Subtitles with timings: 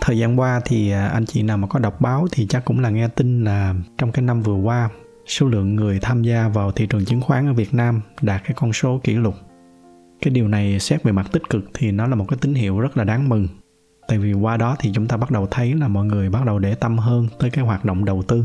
[0.00, 2.80] thời gian qua thì à, anh chị nào mà có đọc báo thì chắc cũng
[2.80, 4.88] là nghe tin là trong cái năm vừa qua
[5.26, 8.52] số lượng người tham gia vào thị trường chứng khoán ở Việt Nam đạt cái
[8.56, 9.34] con số kỷ lục.
[10.20, 12.80] Cái điều này xét về mặt tích cực thì nó là một cái tín hiệu
[12.80, 13.48] rất là đáng mừng.
[14.08, 16.58] Tại vì qua đó thì chúng ta bắt đầu thấy là mọi người bắt đầu
[16.58, 18.44] để tâm hơn tới cái hoạt động đầu tư.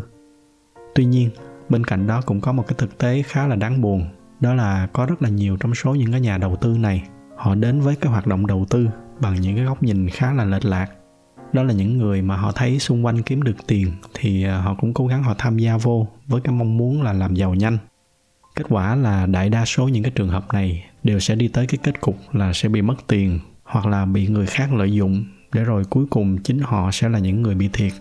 [0.95, 1.29] Tuy nhiên,
[1.69, 4.05] bên cạnh đó cũng có một cái thực tế khá là đáng buồn,
[4.39, 7.03] đó là có rất là nhiều trong số những cái nhà đầu tư này,
[7.37, 8.87] họ đến với cái hoạt động đầu tư
[9.21, 10.87] bằng những cái góc nhìn khá là lệch lạc
[11.53, 14.75] đó là những người mà họ thấy xung quanh kiếm được tiền thì à, họ
[14.75, 17.77] cũng cố gắng họ tham gia vô với cái mong muốn là làm giàu nhanh.
[18.55, 21.67] Kết quả là đại đa số những cái trường hợp này đều sẽ đi tới
[21.67, 25.25] cái kết cục là sẽ bị mất tiền hoặc là bị người khác lợi dụng
[25.53, 27.93] để rồi cuối cùng chính họ sẽ là những người bị thiệt.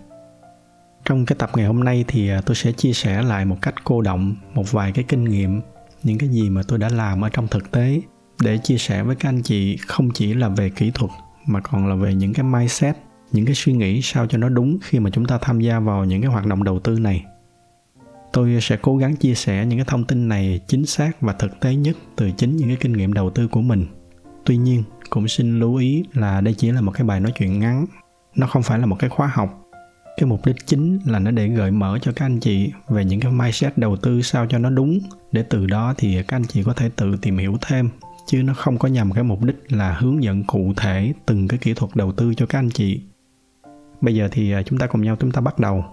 [1.04, 3.74] Trong cái tập ngày hôm nay thì à, tôi sẽ chia sẻ lại một cách
[3.84, 5.60] cô động, một vài cái kinh nghiệm,
[6.02, 8.00] những cái gì mà tôi đã làm ở trong thực tế
[8.40, 11.10] để chia sẻ với các anh chị không chỉ là về kỹ thuật
[11.46, 12.96] mà còn là về những cái mindset
[13.32, 16.04] những cái suy nghĩ sao cho nó đúng khi mà chúng ta tham gia vào
[16.04, 17.24] những cái hoạt động đầu tư này.
[18.32, 21.60] Tôi sẽ cố gắng chia sẻ những cái thông tin này chính xác và thực
[21.60, 23.86] tế nhất từ chính những cái kinh nghiệm đầu tư của mình.
[24.44, 27.58] Tuy nhiên, cũng xin lưu ý là đây chỉ là một cái bài nói chuyện
[27.58, 27.86] ngắn.
[28.36, 29.58] Nó không phải là một cái khóa học.
[30.16, 33.20] Cái mục đích chính là nó để gợi mở cho các anh chị về những
[33.20, 34.98] cái mindset đầu tư sao cho nó đúng.
[35.32, 37.88] Để từ đó thì các anh chị có thể tự tìm hiểu thêm,
[38.26, 41.58] chứ nó không có nhằm cái mục đích là hướng dẫn cụ thể từng cái
[41.58, 43.00] kỹ thuật đầu tư cho các anh chị
[44.02, 45.84] bây giờ thì à, chúng ta cùng nhau chúng ta bắt đầu.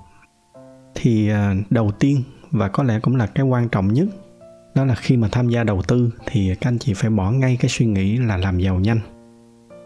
[0.95, 4.07] Thì à, đầu tiên và có lẽ cũng là cái quan trọng nhất,
[4.75, 7.57] đó là khi mà tham gia đầu tư thì các anh chị phải bỏ ngay
[7.59, 8.99] cái suy nghĩ là làm giàu nhanh.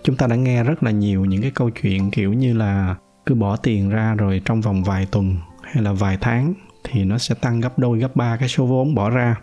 [0.04, 2.96] Chúng ta đã nghe rất là nhiều những cái câu chuyện kiểu như là
[3.26, 6.54] cứ bỏ tiền ra rồi trong vòng vài tuần hay là vài tháng
[6.84, 9.36] thì nó sẽ tăng gấp đôi, gấp ba cái số vốn bỏ ra.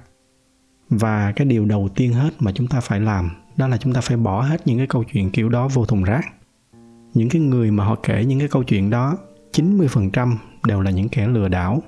[0.88, 4.00] Và cái điều đầu tiên hết mà chúng ta phải làm đó là chúng ta
[4.00, 6.24] phải bỏ hết những cái câu chuyện kiểu đó vô thùng rác
[7.14, 9.16] những cái người mà họ kể những cái câu chuyện đó
[9.52, 11.82] 90% đều là những kẻ lừa đảo.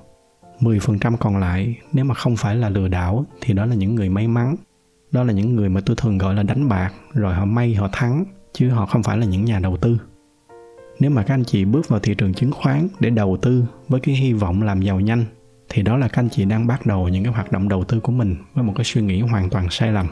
[0.59, 4.09] 10% còn lại, nếu mà không phải là lừa đảo, thì đó là những người
[4.09, 4.55] may mắn.
[5.11, 7.89] Đó là những người mà tôi thường gọi là đánh bạc, rồi họ may, họ
[7.91, 9.97] thắng, chứ họ không phải là những nhà đầu tư.
[10.99, 13.99] Nếu mà các anh chị bước vào thị trường chứng khoán để đầu tư với
[13.99, 15.25] cái hy vọng làm giàu nhanh,
[15.69, 17.99] thì đó là các anh chị đang bắt đầu những cái hoạt động đầu tư
[17.99, 20.07] của mình với một cái suy nghĩ hoàn toàn sai lầm.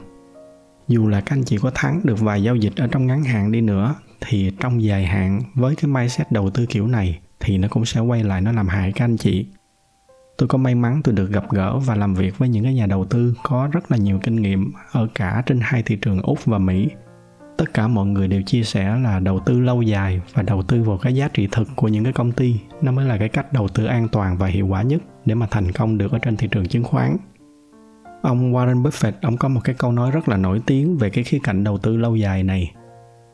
[0.87, 3.51] Dù là các anh chị có thắng được vài giao dịch ở trong ngắn hạn
[3.51, 7.67] đi nữa thì trong dài hạn, với cái mindset đầu tư kiểu này, thì nó
[7.67, 9.45] cũng sẽ quay lại, nó làm hại các anh chị.
[10.37, 12.85] Tôi có may mắn tôi được gặp gỡ và làm việc với những cái nhà
[12.85, 16.45] đầu tư có rất là nhiều kinh nghiệm ở cả trên hai thị trường úc
[16.45, 16.89] và mỹ.
[17.57, 20.83] Tất cả mọi người đều chia sẻ là đầu tư lâu dài và đầu tư
[20.83, 23.53] vào cái giá trị thực của những cái công ty, nó mới là cái cách
[23.53, 26.37] đầu tư an toàn và hiệu quả nhất để mà thành công được ở trên
[26.37, 27.17] thị trường chứng khoán.
[28.21, 31.23] Ông Warren Buffett, ông có một cái câu nói rất là nổi tiếng về cái
[31.23, 32.71] khía cạnh đầu tư lâu dài này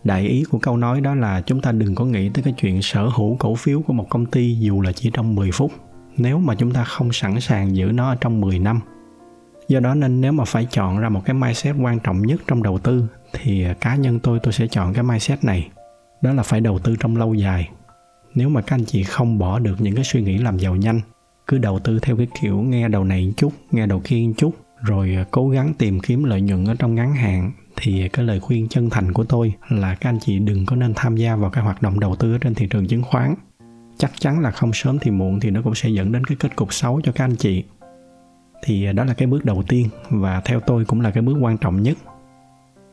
[0.04, 2.82] đại ý của câu nói đó là chúng ta đừng có nghĩ tới cái chuyện
[2.82, 5.72] sở hữu cổ phiếu của một công ty dù là chỉ trong 10 phút
[6.18, 8.80] nếu mà chúng ta không sẵn sàng giữ nó trong 10 năm.
[9.68, 12.64] Do đó nên nếu mà phải chọn ra một cái mindset quan trọng nhất trong
[12.64, 15.70] đầu tư thì cá nhân tôi tôi sẽ chọn cái mindset này.
[16.22, 17.70] Đó là phải đầu tư trong lâu dài.
[18.36, 21.02] Nếu mà các anh chị không bỏ được những cái suy nghĩ làm giàu nhanh,
[21.48, 24.34] cứ đầu tư theo cái kiểu nghe đầu này một chút, nghe đầu kia một
[24.38, 28.26] chút, rồi à, cố gắng tìm kiếm lợi nhuận ở trong ngắn hạn thì cái
[28.26, 31.36] lời khuyên chân thành của tôi là các anh chị đừng có nên tham gia
[31.36, 33.36] vào cái hoạt động đầu tư ở trên thị trường chứng khoán.
[33.98, 36.56] Chắc chắn là không sớm thì muộn thì nó cũng sẽ dẫn đến cái kết
[36.56, 37.64] cục xấu cho các anh chị.
[38.64, 41.38] Thì à, đó là cái bước đầu tiên và theo tôi cũng là cái bước
[41.42, 41.98] quan trọng nhất.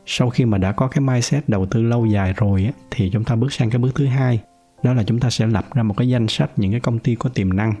[0.05, 3.35] Sau khi mà đã có cái mindset đầu tư lâu dài rồi thì chúng ta
[3.35, 4.39] bước sang cái bước thứ hai,
[4.83, 7.15] đó là chúng ta sẽ lập ra một cái danh sách những cái công ty
[7.15, 7.73] có tiềm năng.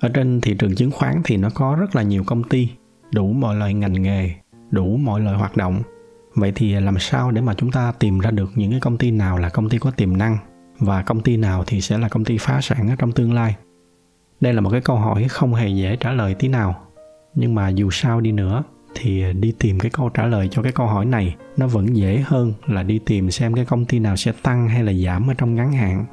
[0.00, 2.68] Ở trên thị trường chứng khoán thì nó có rất là nhiều công ty
[3.14, 4.30] đủ mọi loại ngành nghề,
[4.70, 5.82] đủ mọi loại hoạt động.
[6.34, 9.10] Vậy thì làm sao để mà chúng ta tìm ra được những cái công ty
[9.10, 10.38] nào là công ty có tiềm năng
[10.78, 13.56] và công ty nào thì sẽ là công ty phá sản ở trong tương lai?
[14.40, 16.82] Đây là một cái câu hỏi không hề dễ trả lời tí nào.
[17.34, 18.62] Nhưng mà dù sao đi nữa
[18.94, 22.24] thì đi tìm cái câu trả lời cho cái câu hỏi này nó vẫn dễ
[22.26, 25.34] hơn là đi tìm xem cái công ty nào sẽ tăng hay là giảm ở
[25.34, 26.06] trong ngắn hạn.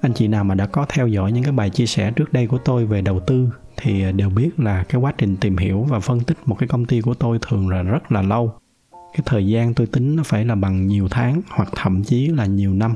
[0.00, 2.46] Anh chị nào mà đã có theo dõi những cái bài chia sẻ trước đây
[2.46, 6.00] của tôi về đầu tư thì đều biết là cái quá trình tìm hiểu và
[6.00, 8.52] phân tích một cái công ty của tôi thường là rất là lâu.
[8.92, 12.46] Cái thời gian tôi tính nó phải là bằng nhiều tháng hoặc thậm chí là
[12.46, 12.94] nhiều năm.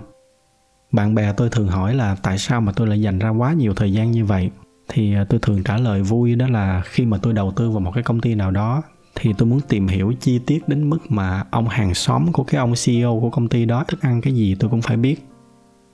[0.92, 3.74] Bạn bè tôi thường hỏi là tại sao mà tôi lại dành ra quá nhiều
[3.74, 4.50] thời gian như vậy?
[4.88, 7.80] Thì à, tôi thường trả lời vui đó là khi mà tôi đầu tư vào
[7.80, 8.82] một cái công ty nào đó
[9.14, 12.58] thì tôi muốn tìm hiểu chi tiết đến mức mà ông hàng xóm của cái
[12.58, 15.26] ông CEO của công ty đó thức ăn cái gì tôi cũng phải biết.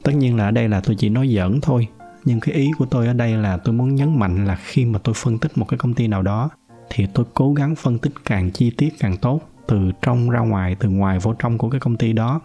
[0.03, 1.89] Tất nhiên là ở đây là tôi chỉ nói giỡn thôi,
[2.25, 4.99] nhưng cái ý của tôi ở đây là tôi muốn nhấn mạnh là khi mà
[4.99, 6.51] tôi phân tích một cái công ty nào đó,
[6.91, 10.77] thì tôi cố gắng phân tích càng chi tiết càng tốt từ trong ra ngoài,
[10.81, 12.41] từ ngoài vô trong của cái công ty đó.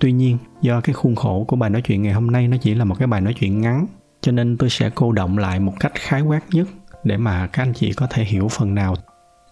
[0.00, 2.74] Tuy nhiên, do cái khuôn khổ của bài nói chuyện ngày hôm nay nó chỉ
[2.74, 3.86] là một cái bài nói chuyện ngắn,
[4.20, 6.68] cho nên tôi sẽ cô động lại một cách khái quát nhất
[7.04, 8.94] để mà các anh chị có thể hiểu phần nào.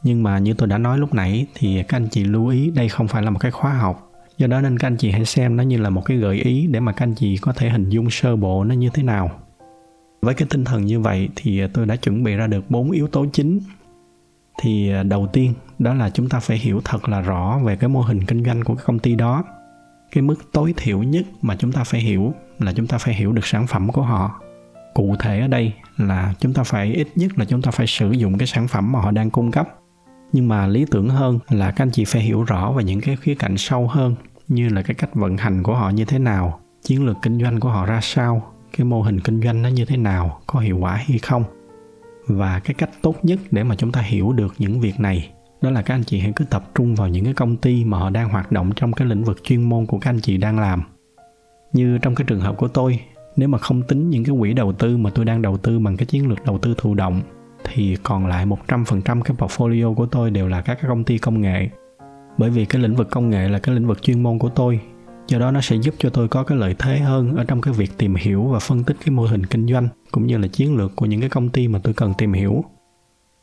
[0.02, 2.88] Nhưng mà như tôi đã nói lúc nãy, thì các anh chị lưu ý đây
[2.88, 5.56] không phải là một cái khóa học do đó nên các anh chị hãy xem
[5.56, 7.88] nó như là một cái gợi ý để mà các anh chị có thể hình
[7.88, 9.30] dung sơ bộ nó như thế nào.
[10.22, 13.08] Với cái tinh thần như vậy thì tôi đã chuẩn bị ra được bốn yếu
[13.08, 13.60] tố chính.
[14.60, 17.88] Thì à, đầu tiên, đó là chúng ta phải hiểu thật là rõ về cái
[17.88, 19.44] mô hình kinh doanh của cái công ty đó.
[20.12, 23.32] Cái mức tối thiểu nhất mà chúng ta phải hiểu là chúng ta phải hiểu
[23.32, 24.40] được sản phẩm của họ.
[24.94, 28.12] Cụ thể ở đây là chúng ta phải, ít nhất là chúng ta phải sử
[28.12, 29.68] dụng cái sản phẩm mà họ đang cung cấp
[30.32, 33.16] nhưng mà lý tưởng hơn là các anh chị phải hiểu rõ về những cái
[33.16, 34.14] khía cạnh sâu hơn,
[34.48, 37.60] như là cái cách vận hành của họ như thế nào, chiến lược kinh doanh
[37.60, 40.78] của họ ra sao, cái mô hình kinh doanh nó như thế nào, có hiệu
[40.78, 41.44] quả hay không.
[42.26, 45.30] Và cái cách tốt nhất để mà chúng ta hiểu được những việc này,
[45.62, 47.98] đó là các anh chị hãy cứ tập trung vào những cái công ty mà
[47.98, 50.58] họ đang hoạt động trong cái lĩnh vực chuyên môn của các anh chị đang
[50.58, 50.82] làm.
[51.72, 53.00] Như trong cái trường hợp của tôi,
[53.36, 55.96] nếu mà không tính những cái quỹ đầu tư mà tôi đang đầu tư bằng
[55.96, 57.20] cái chiến lược đầu tư thụ động
[57.64, 61.68] thì còn lại 100% cái portfolio của tôi đều là các công ty công nghệ.
[62.38, 64.80] Bởi vì cái lĩnh vực công nghệ là cái lĩnh vực chuyên môn của tôi,
[65.28, 67.74] do đó nó sẽ giúp cho tôi có cái lợi thế hơn ở trong cái
[67.74, 70.76] việc tìm hiểu và phân tích cái mô hình kinh doanh cũng như là chiến
[70.76, 72.64] lược của những cái công ty mà tôi cần tìm hiểu.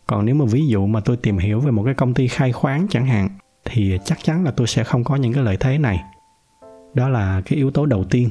[0.08, 2.52] Còn nếu mà ví dụ mà tôi tìm hiểu về một cái công ty khai
[2.52, 3.30] khoáng chẳng hạn
[3.66, 6.04] thì chắc chắn là tôi sẽ không có những cái lợi thế này.
[6.94, 8.30] Đó là cái yếu tố đầu tiên.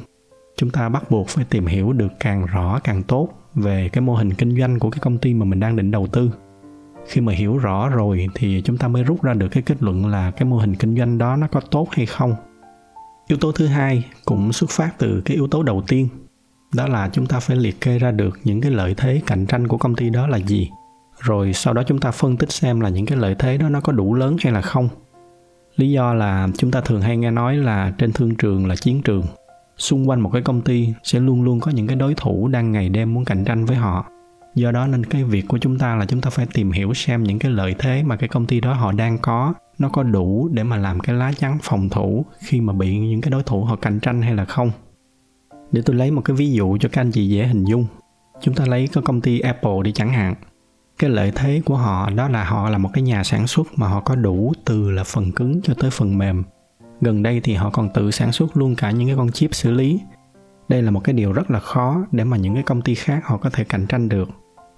[0.56, 4.14] Chúng ta bắt buộc phải tìm hiểu được càng rõ càng tốt về cái mô
[4.14, 6.30] hình kinh doanh của cái công ty mà mình đang định đầu tư.
[7.06, 10.06] Khi mà hiểu rõ rồi thì chúng ta mới rút ra được cái kết luận
[10.06, 12.34] là cái mô hình kinh doanh đó nó có tốt hay không.
[13.28, 16.08] Yếu tố thứ hai cũng xuất phát từ cái yếu tố đầu tiên,
[16.74, 19.68] đó là chúng ta phải liệt kê ra được những cái lợi thế cạnh tranh
[19.68, 20.70] của công ty đó là gì.
[21.20, 23.80] Rồi sau đó chúng ta phân tích xem là những cái lợi thế đó nó
[23.80, 24.88] có đủ lớn hay là không.
[25.76, 29.02] Lý do là chúng ta thường hay nghe nói là trên thương trường là chiến
[29.02, 29.22] trường
[29.78, 32.72] xung quanh một cái công ty sẽ luôn luôn có những cái đối thủ đang
[32.72, 34.10] ngày đêm muốn cạnh tranh với họ.
[34.54, 37.22] Do đó nên cái việc của chúng ta là chúng ta phải tìm hiểu xem
[37.22, 40.48] những cái lợi thế mà cái công ty đó họ đang có, nó có đủ
[40.52, 43.64] để mà làm cái lá chắn phòng thủ khi mà bị những cái đối thủ
[43.64, 44.70] họ cạnh tranh hay là không.
[45.72, 47.86] Để tôi lấy một cái ví dụ cho các anh chị dễ hình dung.
[48.40, 50.34] Chúng ta lấy cái công ty apple đi chẳng hạn.
[50.98, 53.88] Cái lợi thế của họ đó là họ là một cái nhà sản xuất mà
[53.88, 56.42] họ có đủ từ là phần cứng cho tới phần mềm
[57.00, 59.70] gần đây thì họ còn tự sản xuất luôn cả những cái con chip xử
[59.70, 60.00] lý.
[60.68, 63.20] Đây là một cái điều rất là khó để mà những cái công ty khác
[63.24, 64.28] họ có thể cạnh tranh được.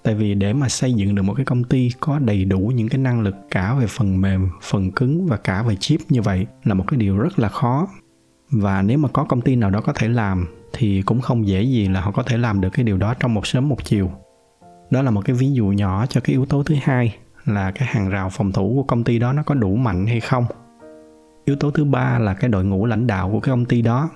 [0.03, 2.89] Tại vì để mà xây dựng được một cái công ty có đầy đủ những
[2.89, 6.45] cái năng lực cả về phần mềm, phần cứng và cả về chip như vậy
[6.63, 7.87] là một cái điều rất là khó.
[8.51, 11.63] Và nếu mà có công ty nào đó có thể làm thì cũng không dễ
[11.63, 14.11] gì là họ có thể làm được cái điều đó trong một sớm một chiều.
[14.89, 17.87] Đó là một cái ví dụ nhỏ cho cái yếu tố thứ hai là cái
[17.91, 20.45] hàng rào phòng thủ của công ty đó nó có đủ mạnh hay không
[21.51, 24.09] yếu tố thứ ba là cái đội ngũ lãnh đạo của cái công ty đó.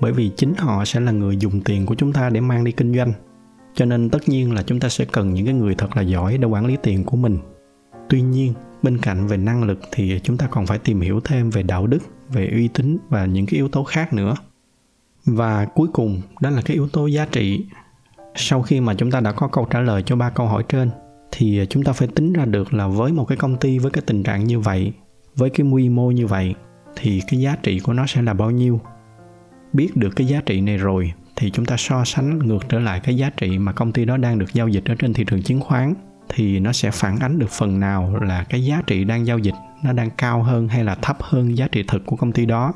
[0.00, 2.72] Bởi vì chính họ sẽ là người dùng tiền của chúng ta để mang đi
[2.72, 3.12] kinh doanh.
[3.74, 6.38] Cho nên tất nhiên là chúng ta sẽ cần những cái người thật là giỏi
[6.38, 7.38] để quản lý tiền của mình.
[8.08, 11.50] Tuy nhiên, bên cạnh về năng lực thì chúng ta còn phải tìm hiểu thêm
[11.50, 14.34] về đạo đức, về uy tín và những cái yếu tố khác nữa.
[15.24, 17.66] Và cuối cùng, đó là cái yếu tố giá trị.
[18.34, 20.90] Sau khi mà chúng ta đã có câu trả lời cho ba câu hỏi trên,
[21.32, 24.02] thì chúng ta phải tính ra được là với một cái công ty với cái
[24.06, 24.92] tình trạng như vậy
[25.36, 26.54] với cái quy mô như vậy
[26.96, 28.80] thì cái giá trị của nó sẽ là bao nhiêu?
[29.72, 33.00] Biết được cái giá trị này rồi thì chúng ta so sánh ngược trở lại
[33.00, 35.42] cái giá trị mà công ty đó đang được giao dịch ở trên thị trường
[35.42, 35.94] chứng khoán
[36.28, 39.54] thì nó sẽ phản ánh được phần nào là cái giá trị đang giao dịch
[39.84, 42.74] nó đang cao hơn hay là thấp hơn giá trị thực của công ty đó?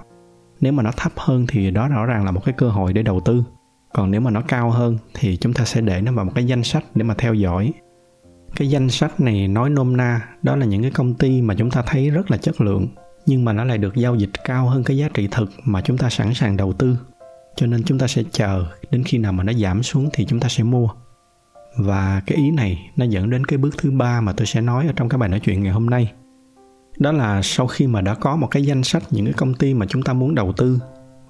[0.60, 3.02] Nếu mà nó thấp hơn thì đó rõ ràng là một cái cơ hội để
[3.02, 3.44] đầu tư.
[3.94, 6.44] Còn nếu mà nó cao hơn thì chúng ta sẽ để nó vào một cái
[6.44, 7.72] danh sách để mà theo dõi
[8.56, 11.70] cái danh sách này nói nôm na, đó là những cái công ty mà chúng
[11.70, 12.88] ta thấy rất là chất lượng,
[13.26, 15.98] nhưng mà nó lại được giao dịch cao hơn cái giá trị thực mà chúng
[15.98, 16.96] ta sẵn sàng đầu tư.
[17.56, 20.40] Cho nên chúng ta sẽ chờ, đến khi nào mà nó giảm xuống thì chúng
[20.40, 20.88] ta sẽ mua.
[21.76, 24.86] Và cái ý này nó dẫn đến cái bước thứ ba mà tôi sẽ nói
[24.86, 26.12] ở trong cái bài nói chuyện ngày hôm nay.
[26.98, 29.74] Đó là sau khi mà đã có một cái danh sách những cái công ty
[29.74, 30.78] mà chúng ta muốn đầu tư,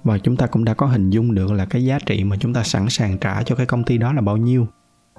[0.03, 2.53] và chúng ta cũng đã có hình dung được là cái giá trị mà chúng
[2.53, 4.67] ta sẵn sàng trả cho cái công ty đó là bao nhiêu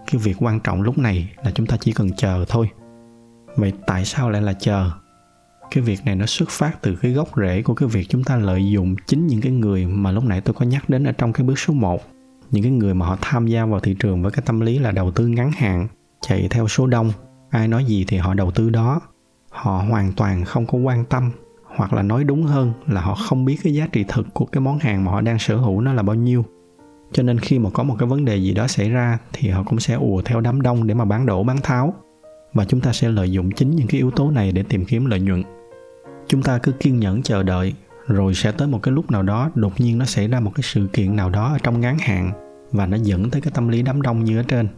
[0.07, 2.71] cái việc quan trọng lúc này là chúng ta chỉ cần chờ thôi.
[3.57, 4.91] Vậy tại sao lại là chờ?
[5.71, 8.37] Cái việc này nó xuất phát từ cái gốc rễ của cái việc chúng ta
[8.37, 11.33] lợi dụng chính những cái người mà lúc nãy tôi có nhắc đến ở trong
[11.33, 12.03] cái bước số 1
[12.51, 14.91] những cái người mà họ tham gia vào thị trường với cái tâm lý là
[14.91, 15.89] đầu tư ngắn hạn,
[16.21, 17.13] chạy theo số đông.
[17.51, 19.01] Ai nói gì thì họ đầu tư đó.
[19.51, 21.31] Họ hoàn toàn không có quan tâm,
[21.65, 24.61] hoặc là nói đúng hơn là họ không biết cái giá trị thực của cái
[24.61, 26.45] món hàng mà họ đang sở hữu nó là bao nhiêu
[27.13, 29.63] cho nên khi mà có một cái vấn đề gì đó xảy ra thì họ
[29.63, 31.95] cũng sẽ ùa theo đám đông để mà bán đổ, bán tháo.
[32.53, 35.07] Và chúng ta sẽ lợi dụng chính những cái yếu tố này để tìm kiếm
[35.07, 35.43] lợi nhuận.
[36.29, 37.75] Chúng ta cứ kiên nhẫn chờ đợi,
[38.07, 40.63] rồi sẽ tới một cái lúc nào đó đột nhiên nó xảy ra một cái
[40.63, 42.33] sự kiện nào đó ở trong ngắn hạn
[42.73, 44.69] và nó dẫn tới cái tâm lý đám đông như ở trên.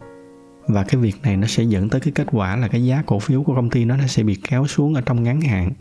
[0.67, 3.19] Và cái việc này nó sẽ dẫn tới cái kết quả là cái giá cổ
[3.19, 5.71] phiếu của công ty nó nó sẽ bị kéo xuống ở trong ngắn hạn.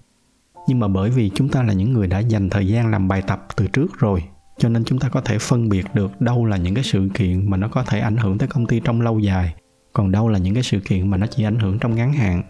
[0.69, 3.23] Nhưng mà bởi vì chúng ta là những người đã dành thời gian làm bài
[3.23, 4.23] tập từ trước rồi
[4.59, 7.51] cho nên chúng ta có thể phân biệt được đâu là những cái sự kiện
[7.51, 9.55] mà nó có thể ảnh hưởng tới công ty trong lâu dài,
[9.93, 12.43] còn đâu là những cái sự kiện mà nó chỉ ảnh hưởng trong ngắn hạn.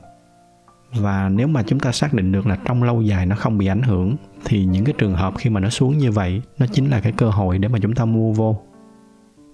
[0.94, 3.66] Và nếu mà chúng ta xác định được là trong lâu dài nó không bị
[3.66, 6.90] ảnh hưởng, thì những cái trường hợp khi mà nó xuống như vậy, nó chính
[6.90, 8.60] là cái cơ hội để mà chúng ta mua vô.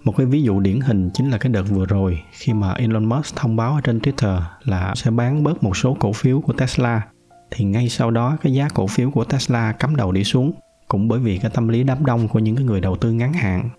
[0.05, 3.05] Một cái ví dụ điển hình chính là cái đợt vừa rồi khi mà Elon
[3.05, 6.53] Musk thông báo ở trên Twitter là sẽ bán bớt một số cổ phiếu của
[6.53, 7.03] Tesla.
[7.51, 10.53] Thì ngay sau đó, cái giá cổ phiếu của Tesla cắm đầu đi xuống
[10.91, 13.33] cũng bởi vì cái tâm lý đám đông của những cái người đầu tư ngắn
[13.33, 13.71] hạn,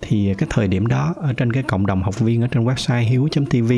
[0.00, 3.02] thì cái thời điểm đó ở trên cái cộng đồng học viên ở trên website
[3.02, 3.72] hiếu.tv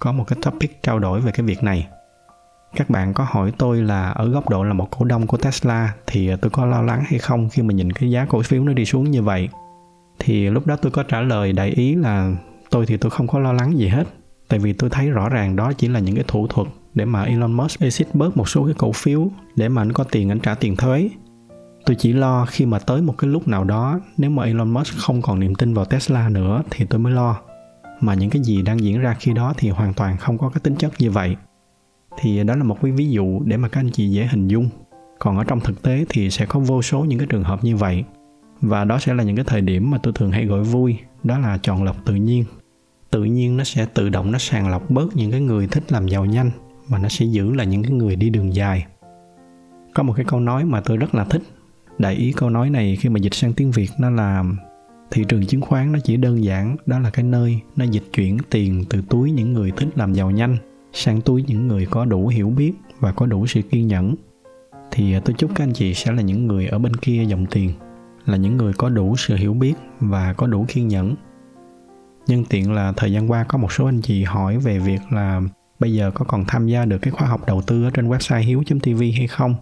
[0.00, 1.86] có một cái topic trao đổi về cái việc này.
[2.76, 5.94] Các bạn có hỏi tôi là ở góc độ là một cổ đông của Tesla
[6.06, 8.72] thì tôi có lo lắng hay không khi mà nhìn cái giá cổ phiếu nó
[8.72, 9.48] đi xuống như vậy?
[10.18, 12.32] Thì lúc đó tôi có trả lời đại ý là
[12.70, 14.04] tôi thì tôi không có lo lắng gì hết,
[14.48, 17.22] tại vì tôi thấy rõ ràng đó chỉ là những cái thủ thuật để mà
[17.22, 20.40] Elon Musk exit bớt một số cái cổ phiếu để mà anh có tiền anh
[20.40, 21.08] trả tiền thuế
[21.84, 24.96] tôi chỉ lo khi mà tới một cái lúc nào đó, nếu mà Elon Musk
[24.96, 27.40] không còn niềm tin vào Tesla nữa thì tôi mới lo.
[28.00, 30.60] Mà những cái gì đang diễn ra khi đó thì hoàn toàn không có cái
[30.60, 31.36] tính chất như vậy.
[32.18, 34.68] Thì đó là một cái ví dụ để mà các anh chị dễ hình dung.
[35.18, 37.76] Còn ở trong thực tế thì sẽ có vô số những cái trường hợp như
[37.76, 38.04] vậy.
[38.60, 41.38] Và đó sẽ là những cái thời điểm mà tôi thường hay gọi vui, đó
[41.38, 42.44] là chọn lọc tự nhiên.
[43.10, 46.08] Tự nhiên nó sẽ tự động nó sàng lọc bớt những cái người thích làm
[46.08, 46.50] giàu nhanh
[46.88, 48.86] và nó sẽ giữ là những cái người đi đường dài.
[49.94, 51.42] Có một cái câu nói mà tôi rất là thích
[51.98, 54.44] đại ý câu nói này khi mà dịch sang tiếng việt, nó là
[55.10, 58.38] thị trường chứng khoán nó chỉ đơn giản, đó là cái nơi nó dịch chuyển
[58.50, 60.56] tiền từ túi những người thích làm giàu nhanh
[60.92, 64.14] sang túi những người có đủ hiểu biết và có đủ sự kiên nhẫn.
[64.90, 67.46] Thì à, tôi chúc các anh chị sẽ là những người ở bên kia dòng
[67.46, 67.72] tiền,
[68.26, 71.14] là những người có đủ sự hiểu biết và có đủ kiên nhẫn.
[72.26, 75.42] Nhân tiện là thời gian qua có một số anh chị hỏi về việc là
[75.78, 78.42] bây giờ có còn tham gia được cái khóa học đầu tư ở trên website
[78.42, 79.54] hiếu.tv hay không?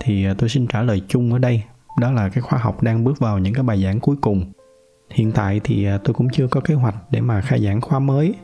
[0.00, 1.62] Thì à, tôi xin trả lời chung ở đây.
[2.00, 4.52] Đó là cái khóa học đang bước vào những cái bài giảng cuối cùng.
[5.10, 7.98] Hiện tại thì à, tôi cũng chưa có kế hoạch để mà khai giảng khóa
[7.98, 8.34] mới.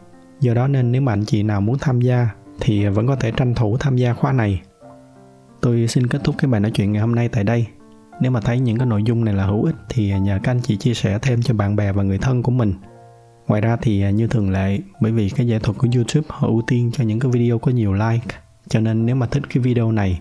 [0.41, 2.29] Do đó nên nếu mà anh chị nào muốn tham gia
[2.61, 4.61] thì à, vẫn có thể tranh thủ tham gia khóa này.
[5.61, 7.67] Tôi xin kết thúc cái bài nói chuyện ngày hôm nay tại đây.
[8.21, 10.61] Nếu mà thấy những cái nội dung này là hữu ích thì nhờ các anh
[10.61, 12.75] chị chia sẻ thêm cho bạn bè và người thân của mình.
[13.47, 16.63] Ngoài ra thì như thường lệ, bởi vì cái giải thuật của youtube họ ưu
[16.67, 18.37] tiên cho những cái video có nhiều like,
[18.69, 20.21] cho nên nếu mà thích cái video này